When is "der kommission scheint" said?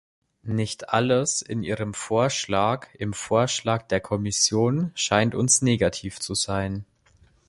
3.83-5.35